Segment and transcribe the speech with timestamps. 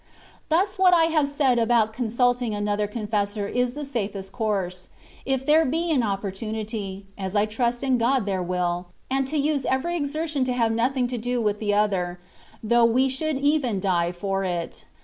[0.49, 4.89] Thus what I have said about consulting another con fessor is the safest course,
[5.27, 9.37] if there be an oppor tunity (as I trust in God there will), and to
[9.37, 12.19] use every exertion to have nothing to do with the other,
[12.63, 14.85] though we should even die for it.